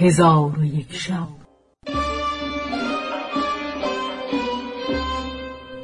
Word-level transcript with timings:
هزار 0.00 0.58
و 0.58 0.64
یک 0.64 0.92
شب. 0.92 1.28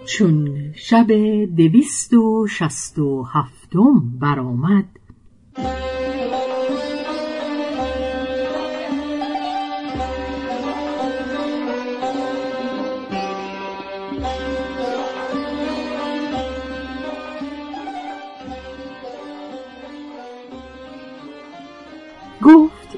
چون 0.06 0.56
شب 0.74 1.06
دویست 1.56 2.14
و 2.14 2.46
شست 2.46 2.98
و 2.98 3.22
هفتم 3.22 4.18
برآمد 4.20 4.84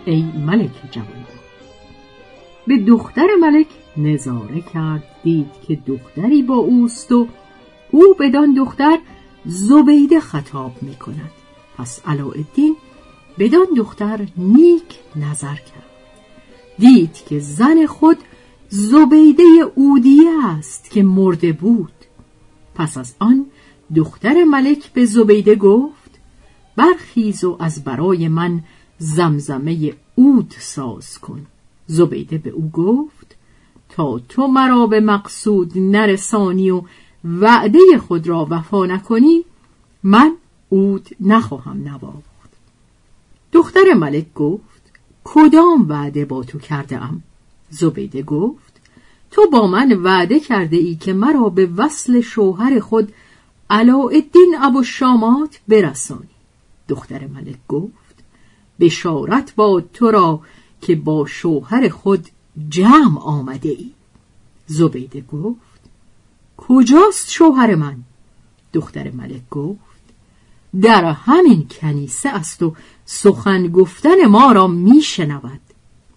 ای 0.09 0.23
ملک 0.23 0.71
جوان 0.91 1.25
به 2.67 2.79
دختر 2.79 3.27
ملک 3.41 3.67
نظاره 3.97 4.61
کرد 4.61 5.03
دید 5.23 5.51
که 5.69 5.79
دختری 5.87 6.43
با 6.43 6.55
اوست 6.55 7.12
و 7.12 7.29
او 7.91 8.15
بدان 8.21 8.55
دختر 8.55 8.98
زبیده 9.47 10.21
خطاب 10.21 10.83
می 10.83 10.95
کند 10.95 11.31
پس 11.79 12.03
علاءالدین 12.07 12.77
بدان 13.39 13.67
دختر 13.77 14.27
نیک 14.37 14.98
نظر 15.17 15.55
کرد. 15.55 15.89
دید 16.79 17.15
که 17.29 17.39
زن 17.39 17.87
خود 17.87 18.17
زبیده 18.69 19.45
اودیه 19.75 20.31
است 20.45 20.91
که 20.91 21.03
مرده 21.03 21.53
بود. 21.53 21.93
پس 22.75 22.98
از 22.98 23.15
آن 23.19 23.47
دختر 23.95 24.45
ملک 24.45 24.93
به 24.93 25.05
زبیده 25.05 25.55
گفت 25.55 26.11
برخیز 26.77 27.45
و 27.45 27.56
از 27.61 27.84
برای 27.84 28.28
من 28.28 28.62
زمزمه 28.98 29.94
اود 30.14 30.54
ساز 30.58 31.18
کن. 31.18 31.46
زبیده 31.86 32.38
به 32.38 32.50
او 32.50 32.70
گفت 32.70 33.36
تا 33.88 34.18
تو 34.18 34.46
مرا 34.46 34.86
به 34.86 35.00
مقصود 35.00 35.72
نرسانی 35.78 36.70
و 36.70 36.82
وعده 37.24 37.98
خود 38.08 38.26
را 38.26 38.46
وفا 38.50 38.86
نکنی 38.86 39.44
من 40.02 40.36
اود 40.69 41.08
نخواهم 41.20 41.88
نواخت 41.88 42.50
دختر 43.52 43.94
ملک 43.94 44.34
گفت 44.34 44.92
کدام 45.24 45.88
وعده 45.88 46.24
با 46.24 46.44
تو 46.44 46.58
کرده 46.58 47.04
ام؟ 47.04 47.22
زبیده 47.70 48.22
گفت 48.22 48.80
تو 49.30 49.50
با 49.52 49.66
من 49.66 49.92
وعده 49.92 50.41
کرده 50.41 50.76
ای 50.76 50.96
که 50.96 51.12
مرا 51.12 51.48
به 51.48 51.66
وصل 51.76 52.20
شوهر 52.20 52.80
خود 52.80 53.12
علاءالدین 53.70 54.56
ابو 54.62 54.82
شامات 54.82 55.60
برسانی. 55.69 56.28
دختر 56.88 57.26
ملک 57.26 57.58
گفت 57.69 58.08
بشارت 58.81 59.55
با 59.55 59.83
تو 59.95 60.11
را 60.11 60.41
که 60.81 60.97
با 60.97 61.27
شوهر 61.27 61.89
خود 61.89 62.29
جمع 62.69 63.21
آمده 63.21 63.69
ای. 63.69 63.91
زبیده 64.67 65.21
گفت 65.21 65.81
کجاست 66.57 67.31
شوهر 67.31 67.75
من؟ 67.75 67.97
دختر 68.73 69.11
ملک 69.11 69.49
گفت 69.51 69.79
در 70.81 71.05
همین 71.05 71.67
کنیسه 71.71 72.29
است 72.29 72.62
و 72.62 72.75
سخن 73.05 73.69
گفتن 73.69 74.27
ما 74.27 74.53
را 74.53 74.67
میشنود. 74.67 75.61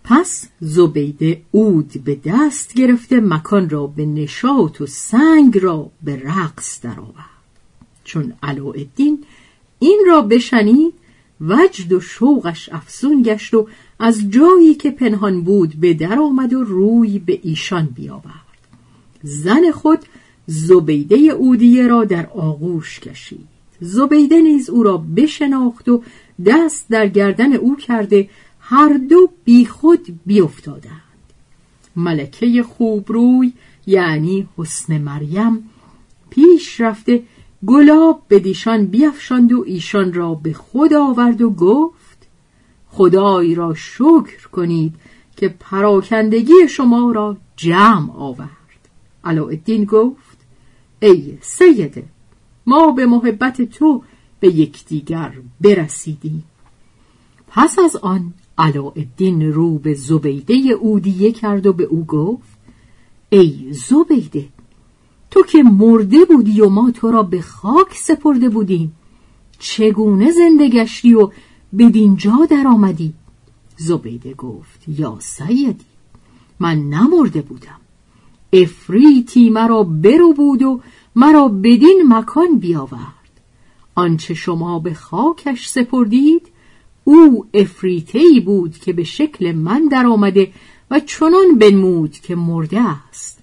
پس 0.04 0.48
زبیده 0.59 1.42
اود 1.52 2.04
به 2.04 2.20
دست 2.26 2.73
گرفته 2.73 3.20
مکان 3.20 3.70
را 3.70 3.88
به 3.88 4.06
نشاط 4.06 4.82
و 4.82 4.86
سنگ 4.86 5.58
را 5.58 5.89
به 6.04 6.22
رقص 6.26 6.82
درآورد. 6.82 7.26
چون 8.04 8.34
علاءالدین 8.44 9.23
این 9.80 10.04
را 10.08 10.22
بشنید 10.22 10.94
وجد 11.42 11.94
و 11.94 12.00
شوقش 12.00 12.70
افزون 12.71 13.21
گشت 13.21 13.54
و 13.54 13.67
از 13.99 14.30
جایی 14.30 14.76
که 14.76 14.92
پنهان 14.92 15.42
بود 15.42 15.73
به 15.80 15.93
در 15.93 16.20
آمد 16.20 16.54
و 16.54 16.64
روی 16.64 17.20
به 17.20 17.39
ایشان 17.43 17.86
بیاورد. 17.86 18.52
زن 19.23 19.71
خود 19.71 19.99
زبیده 20.48 21.15
اودیه 21.15 21.88
را 21.88 22.05
در 22.05 22.27
آغوش 22.27 22.99
کشید. 22.99 23.48
زبیده 23.82 24.42
نیز 24.42 24.70
او 24.70 24.83
را 24.83 24.98
بشناخت 24.98 25.89
و 25.89 26.04
دست 26.45 26.86
در 26.89 27.08
گردن 27.08 27.54
او 27.54 27.76
کرده 27.76 28.30
هر 28.60 28.94
دو 29.10 29.30
بیخود 29.45 30.20
بیافتادند 30.26 31.02
ملکه 31.95 32.64
خوبروی 32.64 33.54
یعنی 33.88 34.48
حسن 34.58 34.98
مریم 34.98 35.70
پیش 36.30 36.82
رفته 36.82 37.23
گلاب 37.67 38.22
به 38.27 38.39
دیشان 38.39 38.86
بیافشاند 38.86 39.54
و 39.54 39.64
ایشان 39.67 40.14
را 40.14 40.33
به 40.33 40.54
خود 40.54 40.94
آورد 40.94 41.42
و 41.42 41.49
گفت 41.49 42.27
خدای 42.88 43.55
را 43.55 43.73
شکر 43.73 44.48
کنید 44.52 44.95
که 45.38 45.49
پراکندگی 45.49 46.67
شما 46.70 47.11
را 47.11 47.38
جمع 47.55 48.11
آورد. 48.11 48.50
علاءالدین 49.23 49.86
گفت 49.86 50.38
ای 51.02 51.38
سیده 51.42 52.04
ما 52.66 52.92
به 52.92 53.05
محبت 53.05 53.61
تو 53.61 54.04
به 54.39 54.48
یکدیگر 54.48 55.33
برسیدیم. 55.61 56.44
پس 57.48 57.80
از 57.80 57.95
آن 57.95 58.33
علاءالدین 58.58 59.54
رو 59.54 59.77
به 59.77 59.94
زبیده 59.94 60.54
اودیه 60.54 61.32
کرد 61.32 61.67
و 61.67 61.73
به 61.73 61.83
او 61.83 62.05
گفت 62.05 62.58
ای 63.30 63.67
زبیده 63.71 64.48
تو 65.31 65.43
که 65.43 65.64
مرده 65.64 66.25
بودی 66.25 66.61
و 66.61 66.69
ما 66.69 66.92
تو 66.92 67.11
را 67.11 67.23
به 67.23 67.42
خاک 67.42 67.93
سپرده 67.93 68.49
بودیم. 68.49 68.93
چگونه 69.59 70.31
زنده 70.31 70.69
گشتی 70.69 71.14
و 71.14 71.31
به 71.73 71.89
دینجا 71.89 72.47
در 72.49 72.67
آمدی 72.67 73.14
زبیده 73.77 74.33
گفت 74.33 74.83
یا 74.87 75.17
سیدی 75.20 75.86
من 76.59 76.89
نمرده 76.89 77.41
بودم. 77.41 77.80
افریتی 78.53 79.49
مرا 79.49 79.83
برو 79.83 80.33
بود 80.33 80.61
و 80.61 80.81
مرا 81.15 81.47
بدین 81.47 82.03
مکان 82.08 82.59
بیاورد. 82.59 83.41
آنچه 83.95 84.33
شما 84.33 84.80
به 84.80 84.93
خاکش 84.93 85.70
سپردید 85.70 86.47
او 87.03 87.45
افریتهی 87.53 88.39
بود 88.39 88.77
که 88.77 88.93
به 88.93 89.03
شکل 89.03 89.52
من 89.52 89.87
در 89.87 90.05
آمده 90.05 90.52
و 90.91 90.99
چنان 90.99 91.58
بنمود 91.59 92.11
که 92.11 92.36
مرده 92.36 92.81
است. 92.81 93.40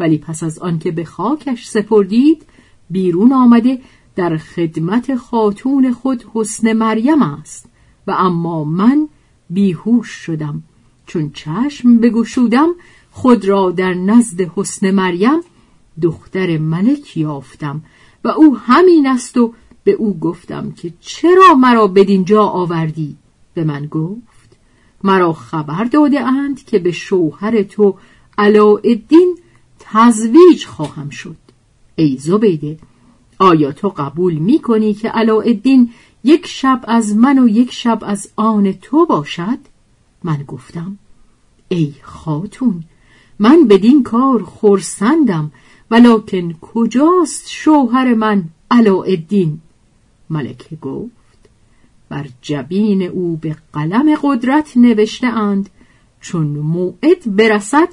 ولی 0.00 0.18
پس 0.18 0.42
از 0.42 0.58
آنکه 0.58 0.90
به 0.90 1.04
خاکش 1.04 1.66
سپردید 1.68 2.42
بیرون 2.90 3.32
آمده 3.32 3.78
در 4.16 4.36
خدمت 4.36 5.16
خاتون 5.16 5.92
خود 5.92 6.24
حسن 6.34 6.72
مریم 6.72 7.22
است. 7.22 7.66
و 8.06 8.10
اما 8.10 8.64
من 8.64 9.08
بیهوش 9.50 10.08
شدم. 10.08 10.62
چون 11.06 11.30
چشم 11.34 11.98
بگشودم 11.98 12.68
خود 13.10 13.44
را 13.44 13.70
در 13.70 13.94
نزد 13.94 14.40
حسن 14.40 14.90
مریم 14.90 15.40
دختر 16.02 16.58
ملک 16.58 17.16
یافتم. 17.16 17.82
و 18.24 18.28
او 18.28 18.56
همین 18.56 19.06
است 19.06 19.36
و 19.36 19.54
به 19.84 19.92
او 19.92 20.18
گفتم 20.18 20.72
که 20.72 20.92
چرا 21.00 21.54
مرا 21.54 21.86
بدینجا 21.86 22.44
آوردی؟ 22.44 23.16
به 23.54 23.64
من 23.64 23.86
گفت 23.86 24.56
مرا 25.04 25.32
خبر 25.32 25.84
داده 25.84 26.20
اند 26.20 26.64
که 26.64 26.78
به 26.78 26.92
شوهر 26.92 27.62
تو 27.62 27.98
علاءالدین 28.38 29.38
تزویج 29.92 30.66
خواهم 30.66 31.10
شد. 31.10 31.36
ای 31.96 32.16
زبیده 32.16 32.78
آیا 33.38 33.72
تو 33.72 33.88
قبول 33.88 34.34
می 34.34 34.58
کنی 34.58 34.94
که 34.94 35.08
علاءالدین 35.08 35.90
یک 36.24 36.46
شب 36.46 36.84
از 36.88 37.16
من 37.16 37.38
و 37.38 37.48
یک 37.48 37.72
شب 37.72 37.98
از 38.02 38.30
آن 38.36 38.72
تو 38.72 39.06
باشد؟ 39.06 39.58
من 40.24 40.44
گفتم 40.46 40.98
ای 41.68 41.94
خاتون 42.02 42.84
من 43.38 43.66
بدین 43.68 44.02
کار 44.02 44.42
خورسندم 44.42 45.52
ولکن 45.90 46.52
کجاست 46.52 47.50
شوهر 47.50 48.14
من 48.14 48.44
علاءالدین؟ 48.70 49.60
ملکه 50.30 50.76
گفت 50.76 51.10
بر 52.08 52.26
جبین 52.42 53.02
او 53.02 53.36
به 53.36 53.56
قلم 53.72 54.14
قدرت 54.22 54.76
نوشته 54.76 55.26
اند 55.26 55.70
چون 56.20 56.46
موعد 56.46 57.36
برسد 57.36 57.88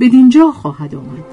بدینجا 0.00 0.50
خواهد 0.52 0.94
آمد. 0.94 1.24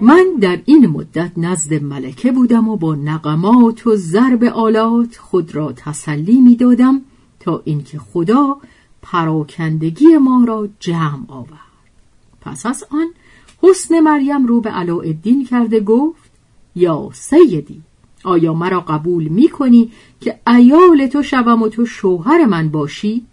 من 0.00 0.26
در 0.40 0.60
این 0.64 0.86
مدت 0.86 1.32
نزد 1.36 1.74
ملکه 1.74 2.32
بودم 2.32 2.68
و 2.68 2.76
با 2.76 2.94
نقمات 2.94 3.86
و 3.86 3.96
ضرب 3.96 4.44
آلات 4.44 5.16
خود 5.16 5.54
را 5.54 5.72
تسلی 5.72 6.40
می 6.40 6.56
دادم 6.56 7.00
تا 7.40 7.62
اینکه 7.64 7.98
خدا 7.98 8.56
پراکندگی 9.02 10.16
ما 10.16 10.44
را 10.44 10.68
جمع 10.80 11.24
آورد. 11.28 11.72
پس 12.40 12.66
از 12.66 12.84
آن 12.90 13.06
حسن 13.62 14.00
مریم 14.00 14.46
رو 14.46 14.60
به 14.60 14.70
علاءالدین 14.70 15.44
کرده 15.44 15.80
گفت 15.80 16.30
یا 16.74 17.10
سیدی 17.12 17.82
آیا 18.24 18.54
مرا 18.54 18.80
قبول 18.80 19.24
می 19.28 19.48
کنی 19.48 19.92
که 20.20 20.40
ایال 20.46 21.06
تو 21.06 21.22
شوم 21.22 21.62
و 21.62 21.68
تو 21.68 21.86
شوهر 21.86 22.44
من 22.44 22.68
باشی؟ 22.68 23.26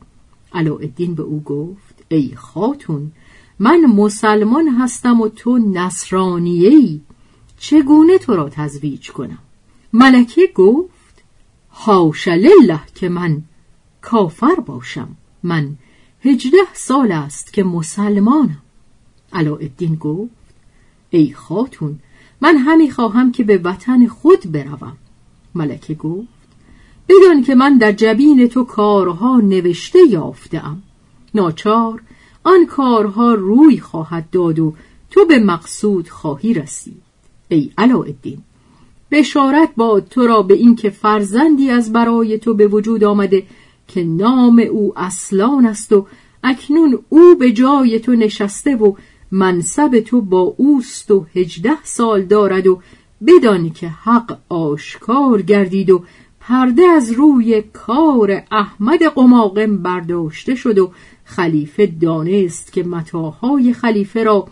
علاءالدین 0.54 1.16
به 1.16 1.24
او 1.24 1.44
گفت 1.44 2.06
ای 2.10 2.32
خاتون 2.36 3.12
من 3.60 3.86
مسلمان 3.86 4.68
هستم 4.68 5.22
و 5.22 5.28
تو 5.28 5.58
نصرانیه 5.58 6.70
ای 6.70 7.02
چگونه 7.60 8.18
تو 8.18 8.36
را 8.36 8.50
تزویج 8.50 9.12
کنم؟ 9.12 9.40
ملکه 9.94 10.50
گفت 10.56 11.24
حاش 11.70 12.28
لله 12.28 12.82
که 12.96 13.10
من 13.10 13.42
کافر 14.02 14.56
باشم. 14.56 15.08
من 15.44 15.76
هجده 16.22 16.58
سال 16.74 17.12
است 17.12 17.54
که 17.54 17.64
مسلمانم. 17.64 18.62
علاءالدین 19.34 19.96
گفت 19.96 20.32
ای 21.10 21.34
خاتون 21.34 22.00
من 22.42 22.58
همی 22.58 22.92
خواهم 22.92 23.32
که 23.32 23.44
به 23.44 23.58
وطن 23.58 24.08
خود 24.08 24.52
بروم. 24.52 24.98
ملکه 25.56 25.94
گفت 25.94 26.28
بدان 27.10 27.44
که 27.44 27.56
من 27.56 27.78
در 27.78 27.92
جبین 27.92 28.48
تو 28.48 28.64
کارها 28.64 29.40
نوشته 29.40 30.00
یافتم 30.10 30.84
ناچار 31.34 32.02
آن 32.44 32.66
کارها 32.66 33.34
روی 33.34 33.80
خواهد 33.80 34.30
داد 34.30 34.60
و 34.60 34.74
تو 35.12 35.26
به 35.26 35.40
مقصود 35.40 36.10
خواهی 36.10 36.54
رسید. 36.54 37.02
ای 37.50 37.72
علاءالدین 37.78 38.38
بشارت 39.12 39.70
با 39.78 40.00
تو 40.00 40.28
را 40.28 40.42
به 40.42 40.54
اینکه 40.54 40.90
فرزندی 40.90 41.70
از 41.70 41.94
برای 41.94 42.38
تو 42.38 42.54
به 42.54 42.68
وجود 42.68 43.04
آمده 43.04 43.44
که 43.90 44.04
نام 44.04 44.60
او 44.72 44.94
اصلان 45.00 45.66
است 45.66 45.94
و 45.94 46.08
اکنون 46.44 47.00
او 47.10 47.36
به 47.36 47.52
جای 47.52 48.00
تو 48.00 48.12
نشسته 48.12 48.76
و 48.76 48.94
منصب 49.32 50.00
تو 50.00 50.22
با 50.22 50.42
اوست 50.58 51.12
و 51.12 51.26
هجده 51.36 51.84
سال 51.84 52.22
دارد 52.22 52.68
و 52.68 52.82
بدان 53.28 53.70
که 53.70 53.88
حق 53.88 54.38
آشکار 54.50 55.42
گردید 55.42 55.90
و 55.90 56.04
پرده 56.40 56.84
از 56.84 57.12
روی 57.12 57.64
کار 57.74 58.44
احمد 58.52 59.04
قماقم 59.04 59.78
برداشته 59.78 60.56
شد 60.56 60.78
و 60.78 60.92
خلیفه 61.24 61.86
دانست 61.86 62.74
که 62.74 62.84
متاهای 62.84 63.74
خلیفه 63.74 64.24
را 64.24 64.48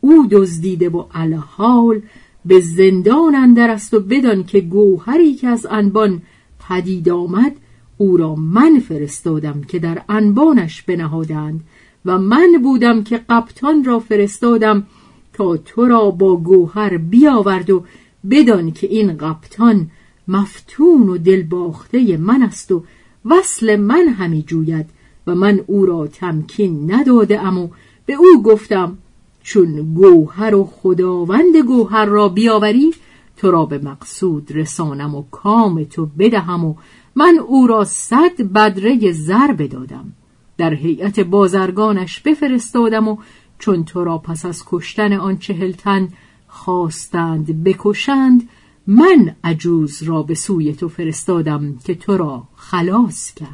او 0.00 0.26
دزدیده 0.30 0.88
و 0.88 1.04
الحال 1.14 2.02
به 2.44 2.60
زندان 2.60 3.34
اندر 3.34 3.70
است 3.70 3.94
و 3.94 4.00
بدان 4.00 4.44
که 4.44 4.60
گوهری 4.60 5.34
که 5.34 5.48
از 5.48 5.66
انبان 5.70 6.22
پدید 6.68 7.08
آمد 7.08 7.52
او 8.00 8.16
را 8.16 8.34
من 8.34 8.78
فرستادم 8.78 9.60
که 9.68 9.78
در 9.78 10.02
انبانش 10.08 10.82
بنهادند 10.82 11.60
و 12.04 12.18
من 12.18 12.48
بودم 12.62 13.02
که 13.02 13.20
قبطان 13.28 13.84
را 13.84 13.98
فرستادم 13.98 14.86
تا 15.32 15.56
تو 15.56 15.84
را 15.84 16.10
با 16.10 16.36
گوهر 16.36 16.96
بیاورد 16.96 17.70
و 17.70 17.84
بدان 18.30 18.70
که 18.70 18.86
این 18.86 19.16
قبطان 19.16 19.90
مفتون 20.28 21.08
و 21.08 21.18
دلباخته 21.18 22.16
من 22.16 22.42
است 22.42 22.72
و 22.72 22.84
وصل 23.24 23.76
من 23.76 24.08
همی 24.08 24.42
جوید 24.42 24.86
و 25.26 25.34
من 25.34 25.60
او 25.66 25.86
را 25.86 26.06
تمکین 26.06 26.92
نداده 26.92 27.40
ام 27.40 27.58
و 27.58 27.68
به 28.06 28.14
او 28.14 28.42
گفتم 28.42 28.98
چون 29.42 29.94
گوهر 29.94 30.54
و 30.54 30.64
خداوند 30.64 31.56
گوهر 31.56 32.04
را 32.04 32.28
بیاوری 32.28 32.94
تو 33.36 33.50
را 33.50 33.66
به 33.66 33.78
مقصود 33.78 34.48
رسانم 34.54 35.14
و 35.14 35.22
کام 35.30 35.84
تو 35.84 36.08
بدهم 36.18 36.64
و 36.64 36.74
من 37.14 37.38
او 37.46 37.66
را 37.66 37.84
صد 37.84 38.42
بدره 38.42 39.12
زر 39.12 39.52
بدادم. 39.52 40.12
در 40.56 40.74
هیئت 40.74 41.20
بازرگانش 41.20 42.20
بفرستادم 42.20 43.08
و 43.08 43.16
چون 43.58 43.84
تو 43.84 44.04
را 44.04 44.18
پس 44.18 44.46
از 44.46 44.64
کشتن 44.66 45.12
آن 45.12 45.38
چهل 45.38 45.72
تن 45.72 46.08
خواستند 46.48 47.64
بکشند 47.64 48.48
من 48.86 49.36
عجوز 49.44 50.02
را 50.02 50.22
به 50.22 50.34
سوی 50.34 50.72
تو 50.72 50.88
فرستادم 50.88 51.78
که 51.84 51.94
تو 51.94 52.16
را 52.16 52.42
خلاص 52.56 53.34
کرد. 53.34 53.50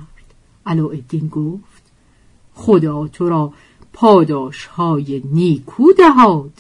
علاءالدین 0.66 1.28
گفت 1.28 1.82
خدا 2.54 3.08
تو 3.08 3.28
را 3.28 3.52
پاداش 3.92 4.66
های 4.66 5.22
نیکو 5.32 5.92
دهاد. 5.92 6.52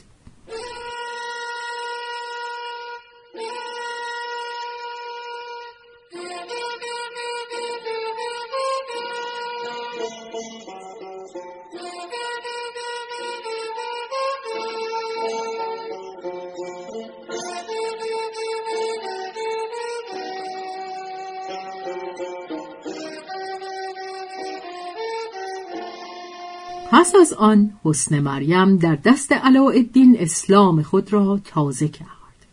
پس 26.96 27.14
از 27.20 27.32
آن 27.32 27.72
حسن 27.84 28.20
مریم 28.20 28.76
در 28.76 28.94
دست 28.94 29.32
علاءالدین 29.32 30.16
اسلام 30.18 30.82
خود 30.82 31.12
را 31.12 31.40
تازه 31.44 31.88
کرد. 31.88 32.06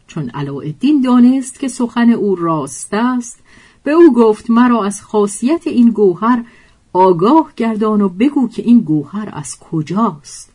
چون 0.08 0.30
علاءالدین 0.30 1.02
دانست 1.02 1.60
که 1.60 1.68
سخن 1.68 2.10
او 2.10 2.36
راست 2.36 2.94
است 2.94 3.40
به 3.84 3.92
او 3.92 4.14
گفت 4.14 4.50
مرا 4.50 4.86
از 4.86 5.02
خاصیت 5.02 5.68
این 5.68 5.90
گوهر 5.90 6.46
آگاه 6.94 7.54
گردان 7.56 8.02
و 8.02 8.10
بگو 8.10 8.48
که 8.48 8.62
این 8.62 8.80
گوهر 8.80 9.30
از 9.34 9.60
کجاست. 9.60 10.52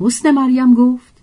حسن 0.00 0.30
مریم 0.30 0.74
گفت 0.74 1.14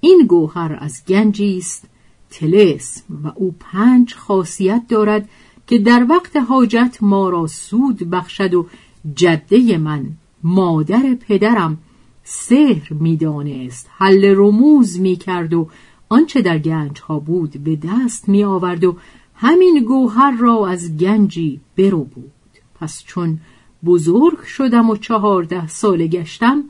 این 0.00 0.26
گوهر 0.26 0.78
از 0.80 1.02
گنجی 1.08 1.58
است 1.58 1.84
تلسم 2.30 3.02
و 3.24 3.32
او 3.34 3.54
پنج 3.60 4.14
خاصیت 4.14 4.82
دارد 4.88 5.28
که 5.66 5.78
در 5.78 6.06
وقت 6.08 6.36
حاجت 6.36 6.98
ما 7.00 7.28
را 7.28 7.46
سود 7.46 7.98
بخشد 7.98 8.54
و 8.54 8.66
جده 9.14 9.78
من 9.78 10.06
مادر 10.46 11.16
پدرم 11.20 11.78
سحر 12.24 12.92
می‌دانست 12.92 13.90
حل 13.96 14.34
رموز 14.36 15.00
می‌کرد 15.00 15.54
و 15.54 15.68
آنچه 16.08 16.42
در 16.42 16.58
گنج 16.58 17.00
ها 17.00 17.18
بود 17.18 17.50
به 17.64 17.76
دست 17.76 18.28
می 18.28 18.44
آورد 18.44 18.84
و 18.84 18.96
همین 19.34 19.84
گوهر 19.86 20.36
را 20.40 20.66
از 20.66 20.96
گنجی 20.96 21.60
برو 21.76 22.04
بود. 22.04 22.32
پس 22.80 23.04
چون 23.04 23.38
بزرگ 23.84 24.40
شدم 24.40 24.90
و 24.90 24.96
چهارده 24.96 25.66
سال 25.66 26.06
گشتم 26.06 26.64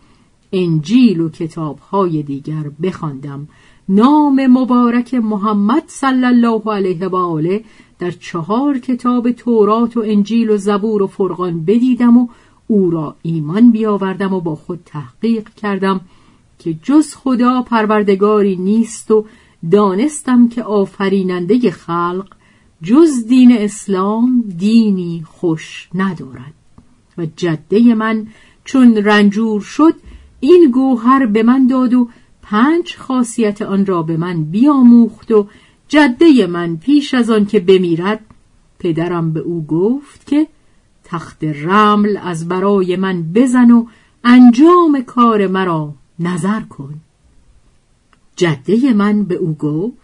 انجیل 0.52 1.20
و 1.20 1.28
کتاب 1.28 1.78
های 1.78 2.22
دیگر 2.22 2.70
بخواندم. 2.82 3.48
نام 3.88 4.46
مبارک 4.46 5.14
محمد 5.14 5.84
صلی 5.86 6.24
الله 6.24 6.62
علیه 6.66 7.08
و 7.08 7.16
آله 7.16 7.64
در 7.98 8.10
چهار 8.10 8.78
کتاب 8.78 9.30
تورات 9.30 9.96
و 9.96 10.02
انجیل 10.06 10.50
و 10.50 10.56
زبور 10.56 11.02
و 11.02 11.06
فرقان 11.06 11.64
بدیدم 11.64 12.16
و 12.16 12.28
او 12.66 12.90
را 12.90 13.16
ایمان 13.22 13.70
بیاوردم 13.70 14.32
و 14.32 14.40
با 14.40 14.54
خود 14.54 14.80
تحقیق 14.84 15.48
کردم 15.48 16.00
که 16.58 16.74
جز 16.82 17.14
خدا 17.14 17.62
پروردگاری 17.62 18.56
نیست 18.56 19.10
و 19.10 19.26
دانستم 19.70 20.48
که 20.48 20.62
آفریننده 20.62 21.70
خلق 21.70 22.26
جز 22.82 23.26
دین 23.28 23.56
اسلام 23.58 24.44
دینی 24.58 25.24
خوش 25.26 25.88
ندارد. 25.94 26.54
و 27.18 27.26
جده 27.36 27.94
من 27.94 28.26
چون 28.64 28.96
رنجور 28.96 29.60
شد 29.60 29.94
این 30.40 30.70
گوهر 30.70 31.26
به 31.26 31.42
من 31.42 31.66
داد 31.66 31.94
و 31.94 32.08
پنج 32.42 32.96
خاصیت 32.96 33.62
آن 33.62 33.86
را 33.86 34.02
به 34.02 34.16
من 34.16 34.44
بیاموخت 34.44 35.30
و 35.30 35.48
جده 35.88 36.46
من 36.46 36.76
پیش 36.76 37.14
از 37.14 37.30
آن 37.30 37.46
که 37.46 37.60
بمیرد 37.60 38.20
پدرم 38.78 39.32
به 39.32 39.40
او 39.40 39.66
گفت 39.66 40.26
که 40.26 40.46
تخت 41.06 41.44
رمل 41.44 42.16
از 42.22 42.48
برای 42.48 42.96
من 42.96 43.22
بزن 43.22 43.70
و 43.70 43.86
انجام 44.24 45.02
کار 45.06 45.46
مرا 45.46 45.94
نظر 46.18 46.60
کن. 46.60 46.94
جده 48.36 48.92
من 48.92 49.24
به 49.24 49.34
او 49.34 49.54
گفت 49.54 49.96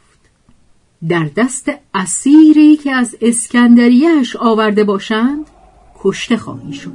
در 1.08 1.30
دست 1.36 1.70
اسیری 1.94 2.76
که 2.76 2.92
از 2.92 3.16
اسکندریهش 3.20 4.36
آورده 4.36 4.84
باشند 4.84 5.46
کشته 6.00 6.36
خواهی 6.36 6.72
شد. 6.72 6.92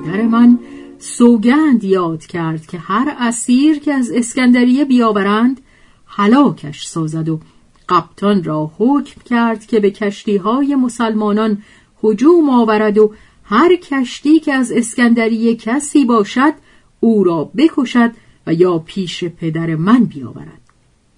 پدر 0.00 0.22
من 0.22 0.58
سوگند 0.98 1.84
یاد 1.84 2.26
کرد 2.26 2.66
که 2.66 2.78
هر 2.78 3.16
اسیر 3.18 3.78
که 3.78 3.94
از 3.94 4.10
اسکندریه 4.10 4.84
بیاورند 4.84 5.60
هلاکش 6.06 6.86
سازد 6.86 7.28
و 7.28 7.40
قبطان 7.88 8.44
را 8.44 8.70
حکم 8.78 9.20
کرد 9.24 9.66
که 9.66 9.80
به 9.80 9.90
کشتی 9.90 10.36
های 10.36 10.74
مسلمانان 10.74 11.62
هجوم 12.04 12.50
آورد 12.50 12.98
و 12.98 13.14
هر 13.44 13.76
کشتی 13.76 14.40
که 14.40 14.54
از 14.54 14.72
اسکندریه 14.72 15.56
کسی 15.56 16.04
باشد 16.04 16.52
او 17.00 17.24
را 17.24 17.50
بکشد 17.56 18.10
و 18.46 18.54
یا 18.54 18.78
پیش 18.78 19.24
پدر 19.24 19.74
من 19.74 20.04
بیاورد. 20.04 20.60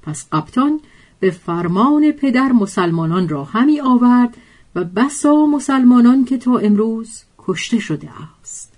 پس 0.03 0.27
قبطان 0.33 0.81
به 1.21 1.31
فرمان 1.31 2.13
پدر 2.13 2.53
مسلمانان 2.53 3.29
را 3.29 3.45
همی 3.45 3.81
آورد 3.81 4.37
و 4.75 4.85
بسا 4.85 5.47
مسلمانان 5.47 6.25
که 6.25 6.39
تا 6.39 6.59
امروز 6.59 7.23
کشته 7.47 7.79
شده 7.79 8.09
است. 8.41 8.73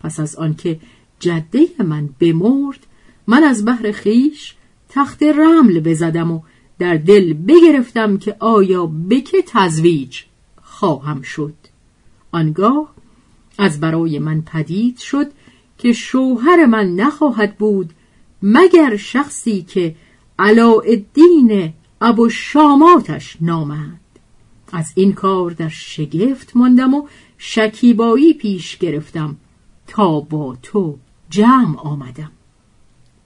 پس 0.00 0.20
از 0.20 0.36
آنکه 0.36 0.80
جده 1.20 1.68
من 1.78 2.08
بمرد 2.20 2.86
من 3.26 3.44
از 3.44 3.64
بحر 3.64 3.92
خیش 3.92 4.54
تخت 4.88 5.22
رمل 5.22 5.80
بزدم 5.80 6.30
و 6.30 6.40
در 6.78 6.96
دل 6.96 7.32
بگرفتم 7.32 8.18
که 8.18 8.36
آیا 8.38 8.86
به 8.86 9.20
که 9.20 9.44
تزویج 9.46 10.22
خواهم 10.62 11.22
شد. 11.22 11.54
آنگاه 12.32 12.94
از 13.58 13.80
برای 13.80 14.18
من 14.18 14.42
پدید 14.42 14.98
شد 14.98 15.26
که 15.78 15.92
شوهر 15.92 16.66
من 16.66 16.94
نخواهد 16.94 17.58
بود 17.58 17.90
مگر 18.42 18.96
شخصی 18.96 19.62
که 19.62 19.94
علاءالدین 20.38 21.72
ابو 22.00 22.28
شاماتش 22.28 23.36
نامد. 23.40 24.01
از 24.72 24.92
این 24.94 25.12
کار 25.12 25.50
در 25.50 25.68
شگفت 25.68 26.56
ماندم 26.56 26.94
و 26.94 27.06
شکیبایی 27.38 28.34
پیش 28.34 28.78
گرفتم 28.78 29.36
تا 29.86 30.20
با 30.20 30.56
تو 30.62 30.96
جمع 31.30 31.78
آمدم. 31.78 32.30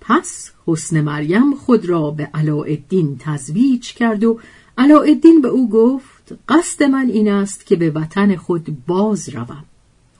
پس 0.01 0.53
حسن 0.67 1.01
مریم 1.01 1.55
خود 1.55 1.87
را 1.87 2.11
به 2.11 2.31
علاءالدین 2.35 3.17
تزویج 3.19 3.93
کرد 3.93 4.25
و 4.25 4.41
علاءالدین 4.79 5.41
به 5.41 5.49
او 5.49 5.71
گفت 5.71 6.39
قصد 6.49 6.83
من 6.83 7.09
این 7.09 7.29
است 7.29 7.67
که 7.67 7.77
به 7.77 7.91
وطن 7.91 8.37
خود 8.37 8.87
باز 8.87 9.29
روم. 9.29 9.65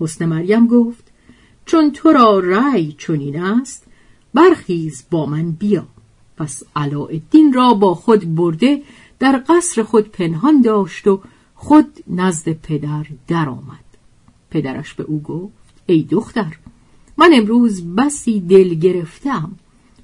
حسن 0.01 0.27
مریم 0.27 0.67
گفت 0.67 1.05
چون 1.67 1.93
تو 1.93 2.13
را 2.13 2.39
رأی 2.39 2.95
چنین 2.99 3.41
است 3.41 3.87
برخیز 4.35 5.05
با 5.11 5.27
من 5.27 5.51
بیا. 5.51 5.87
پس 6.37 6.63
علاءالدین 6.77 7.53
را 7.53 7.75
با 7.75 7.95
خود 7.95 8.35
برده 8.35 8.83
در 9.19 9.45
قصر 9.49 9.83
خود 9.83 10.09
پنهان 10.09 10.61
داشت 10.61 11.07
و 11.07 11.21
خود 11.55 12.05
نزد 12.07 12.53
پدر 12.53 13.07
درآمد. 13.29 13.85
پدرش 14.51 14.95
به 14.95 15.05
او 15.05 15.23
گفت 15.23 15.53
ای 15.87 16.03
دختر 16.03 16.57
من 17.17 17.31
امروز 17.35 17.95
بسی 17.95 18.41
دل 18.41 18.75
گرفتم. 18.75 19.53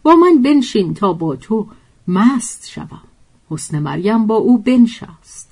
با 0.03 0.17
من 0.17 0.43
بنشین 0.43 0.95
تا 0.95 1.13
با 1.13 1.37
تو 1.37 1.67
مست 2.09 2.69
شوم. 2.69 3.03
حسن 3.51 3.79
مریم 3.79 4.27
با 4.27 4.35
او 4.35 4.59
بنشست. 4.59 5.51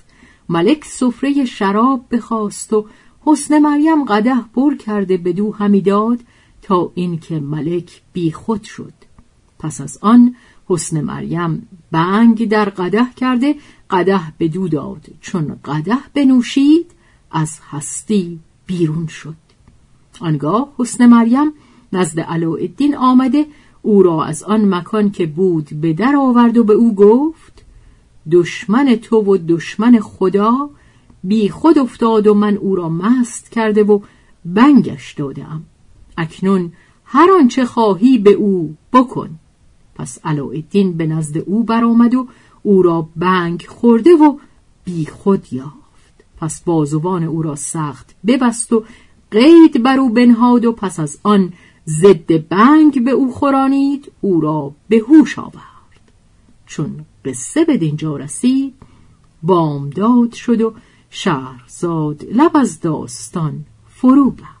ملک 0.49 0.85
سفره 0.85 1.45
شراب 1.45 2.05
بخواست 2.11 2.73
و 2.73 2.85
حسن 3.25 3.59
مریم 3.59 4.03
قده 4.03 4.41
پر 4.55 4.75
کرده 4.75 5.17
به 5.17 5.33
دو 5.33 5.51
همی 5.51 5.81
داد 5.81 6.19
تا 6.61 6.91
اینکه 6.95 7.39
ملک 7.39 8.01
بیخود 8.13 8.63
شد. 8.63 8.93
پس 9.59 9.81
از 9.81 9.97
آن 10.01 10.35
حسن 10.71 11.01
مریم 11.01 11.67
بنگ 11.91 12.49
در 12.49 12.69
قده 12.69 13.05
کرده 13.15 13.55
قده 13.89 14.19
به 14.37 14.47
دو 14.47 14.67
داد 14.67 15.07
چون 15.21 15.55
قده 15.65 15.97
بنوشید 16.13 16.91
از 17.31 17.59
هستی 17.69 18.39
بیرون 18.65 19.07
شد. 19.07 19.35
آنگاه 20.19 20.73
حسن 20.77 21.05
مریم 21.05 21.53
نزد 21.93 22.19
علاءالدین 22.19 22.95
آمده 22.95 23.45
او 23.81 24.03
را 24.03 24.23
از 24.23 24.43
آن 24.43 24.75
مکان 24.75 25.11
که 25.11 25.25
بود 25.25 25.69
به 25.81 25.93
در 25.93 26.15
آورد 26.15 26.57
و 26.57 26.63
به 26.63 26.73
او 26.73 26.95
گفت 26.95 27.65
دشمن 28.31 28.95
تو 28.95 29.17
و 29.17 29.37
دشمن 29.37 29.99
خدا 29.99 30.69
بی 31.23 31.49
خود 31.49 31.79
افتاد 31.79 32.27
و 32.27 32.33
من 32.33 32.57
او 32.57 32.75
را 32.75 32.89
مست 32.89 33.51
کرده 33.51 33.83
و 33.83 33.99
بنگش 34.45 35.13
دادم. 35.13 35.63
اکنون 36.17 36.71
هر 37.05 37.29
آنچه 37.39 37.65
خواهی 37.65 38.17
به 38.17 38.31
او 38.31 38.75
بکن. 38.93 39.29
پس 40.01 40.19
علاءالدین 40.23 40.93
به 40.97 41.05
نزد 41.07 41.37
او 41.37 41.63
برآمد 41.63 42.15
و 42.15 42.27
او 42.63 42.81
را 42.81 43.09
بنگ 43.15 43.65
خورده 43.69 44.09
و 44.09 44.37
بی 44.83 45.05
خود 45.05 45.53
یافت. 45.53 46.23
پس 46.37 46.61
بازوان 46.61 47.23
او 47.23 47.41
را 47.41 47.55
سخت 47.55 48.15
ببست 48.27 48.73
و 48.73 48.83
قید 49.31 49.83
بر 49.83 49.97
او 49.97 50.09
بنهاد 50.09 50.65
و 50.65 50.71
پس 50.71 50.99
از 50.99 51.19
آن 51.23 51.53
ضد 51.87 52.47
بنگ 52.47 53.03
به 53.03 53.11
او 53.11 53.31
خورانید 53.31 54.11
او 54.21 54.41
را 54.41 54.71
به 54.89 54.97
هوش 54.97 55.39
آورد. 55.39 56.11
چون 56.65 57.05
قصه 57.25 57.65
به 57.65 57.77
دینجا 57.77 58.17
رسید 58.17 58.73
بامداد 59.43 60.33
شد 60.33 60.61
و 60.61 60.73
شهرزاد 61.09 62.25
لب 62.31 62.57
از 62.57 62.79
داستان 62.79 63.65
فرو 63.89 64.31
بست 64.31 64.60